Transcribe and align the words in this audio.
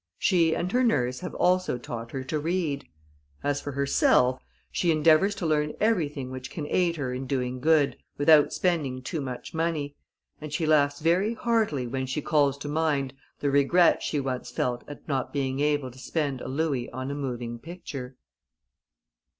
She 0.17 0.55
and 0.55 0.71
her 0.71 0.83
nurse 0.83 1.19
have 1.19 1.35
also 1.35 1.77
taught 1.77 2.09
her 2.09 2.23
to 2.23 2.39
read. 2.39 2.87
As 3.43 3.61
for 3.61 3.73
herself, 3.73 4.41
she 4.71 4.89
endeavours 4.89 5.35
to 5.35 5.45
learn 5.45 5.73
everything 5.79 6.31
which 6.31 6.49
can 6.49 6.65
aid 6.69 6.95
her 6.95 7.13
in 7.13 7.27
doing 7.27 7.59
good, 7.59 7.95
without 8.17 8.51
spending 8.51 9.03
too 9.03 9.21
much 9.21 9.53
money, 9.53 9.95
and 10.41 10.51
she 10.51 10.65
laughs 10.65 11.01
very 11.01 11.35
heartily 11.35 11.85
when 11.85 12.07
she 12.07 12.19
calls 12.19 12.57
to 12.57 12.67
mind 12.67 13.13
the 13.41 13.51
regret 13.51 14.01
she 14.01 14.19
once 14.19 14.49
felt 14.49 14.83
at 14.87 15.07
not 15.07 15.31
being 15.31 15.59
able 15.59 15.91
to 15.91 15.99
spend 15.99 16.41
a 16.41 16.47
louis 16.47 16.89
on 16.89 17.11
a 17.11 17.13
moving 17.13 17.59
picture. 17.59 18.17